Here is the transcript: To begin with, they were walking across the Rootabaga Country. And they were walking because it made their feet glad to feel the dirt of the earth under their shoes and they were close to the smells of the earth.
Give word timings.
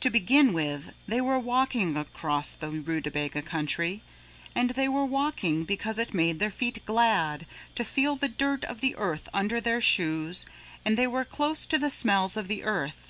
To 0.00 0.08
begin 0.08 0.54
with, 0.54 0.94
they 1.06 1.20
were 1.20 1.38
walking 1.38 1.98
across 1.98 2.54
the 2.54 2.70
Rootabaga 2.70 3.42
Country. 3.42 4.02
And 4.54 4.70
they 4.70 4.88
were 4.88 5.04
walking 5.04 5.64
because 5.64 5.98
it 5.98 6.14
made 6.14 6.38
their 6.38 6.50
feet 6.50 6.82
glad 6.86 7.44
to 7.74 7.84
feel 7.84 8.16
the 8.16 8.28
dirt 8.28 8.64
of 8.64 8.80
the 8.80 8.96
earth 8.96 9.28
under 9.34 9.60
their 9.60 9.82
shoes 9.82 10.46
and 10.82 10.96
they 10.96 11.06
were 11.06 11.26
close 11.26 11.66
to 11.66 11.76
the 11.78 11.90
smells 11.90 12.38
of 12.38 12.48
the 12.48 12.62
earth. 12.64 13.08